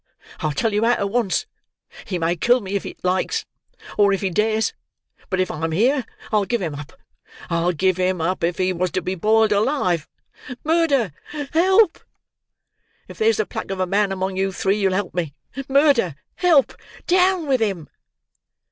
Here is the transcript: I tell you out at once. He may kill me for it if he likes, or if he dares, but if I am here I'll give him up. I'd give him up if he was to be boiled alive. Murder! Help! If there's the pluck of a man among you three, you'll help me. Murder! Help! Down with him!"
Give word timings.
I 0.39 0.51
tell 0.51 0.73
you 0.73 0.83
out 0.83 0.97
at 0.97 1.11
once. 1.11 1.45
He 2.05 2.17
may 2.17 2.35
kill 2.35 2.59
me 2.59 2.71
for 2.71 2.73
it 2.73 2.77
if 2.77 2.83
he 2.85 2.95
likes, 3.03 3.45
or 3.99 4.11
if 4.11 4.21
he 4.21 4.31
dares, 4.31 4.73
but 5.29 5.39
if 5.39 5.51
I 5.51 5.63
am 5.63 5.71
here 5.73 6.07
I'll 6.31 6.45
give 6.45 6.59
him 6.59 6.73
up. 6.73 6.93
I'd 7.51 7.77
give 7.77 7.97
him 7.97 8.19
up 8.19 8.43
if 8.43 8.57
he 8.57 8.73
was 8.73 8.89
to 8.93 9.03
be 9.03 9.13
boiled 9.13 9.51
alive. 9.51 10.07
Murder! 10.63 11.11
Help! 11.51 11.99
If 13.07 13.19
there's 13.19 13.37
the 13.37 13.45
pluck 13.45 13.69
of 13.69 13.79
a 13.79 13.85
man 13.85 14.11
among 14.11 14.37
you 14.37 14.51
three, 14.51 14.79
you'll 14.79 14.93
help 14.93 15.13
me. 15.13 15.35
Murder! 15.69 16.15
Help! 16.37 16.73
Down 17.05 17.45
with 17.45 17.61
him!" 17.61 17.87